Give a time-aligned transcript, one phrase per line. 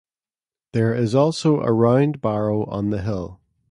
[0.73, 3.39] There is also a round barrow on the hill.